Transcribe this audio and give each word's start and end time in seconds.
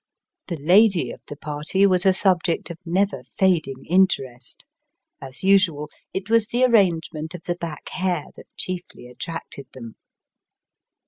The 0.47 0.57
lady 0.57 1.11
of 1.11 1.21
the 1.27 1.35
party 1.37 1.85
was 1.85 2.07
a 2.07 2.13
subject 2.13 2.71
of 2.71 2.79
never 2.85 3.21
fading 3.21 3.85
interest. 3.85 4.65
As 5.21 5.43
usual, 5.43 5.91
it 6.11 6.27
was 6.27 6.47
the 6.47 6.63
arrangement 6.63 7.35
of 7.35 7.43
the 7.43 7.53
back 7.53 7.89
hair 7.89 8.25
that 8.35 8.47
chiefly 8.57 9.05
attracted 9.05 9.67
them. 9.73 9.97